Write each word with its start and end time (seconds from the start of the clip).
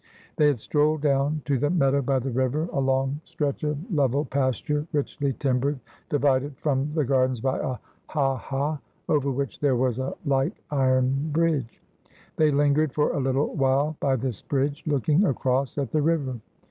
They 0.37 0.47
had 0.47 0.57
strolled 0.59 1.01
down 1.01 1.43
to 1.45 1.59
the 1.59 1.69
meadow 1.69 2.01
by 2.01 2.17
the 2.17 2.31
river, 2.31 2.67
a 2.73 2.79
long 2.79 3.21
stretch 3.23 3.63
of 3.63 3.77
level 3.93 4.25
pasture, 4.25 4.87
richly 4.93 5.31
timbered, 5.33 5.79
divided 6.09 6.57
from 6.57 6.91
the 6.93 7.05
gar 7.05 7.27
dens 7.27 7.39
by 7.39 7.59
a 7.59 7.75
ha 8.07 8.35
ha, 8.35 8.79
over 9.07 9.29
which 9.29 9.59
there 9.59 9.75
was 9.75 9.99
a 9.99 10.15
light 10.25 10.57
iron 10.71 11.29
bridge. 11.31 11.79
They 12.35 12.49
lingered 12.49 12.93
for 12.95 13.13
a 13.13 13.19
little 13.19 13.53
while 13.53 13.95
by 13.99 14.15
this 14.15 14.41
bridge, 14.41 14.83
looking 14.87 15.23
across 15.25 15.77
at 15.77 15.91
the 15.91 16.01
river. 16.01 16.39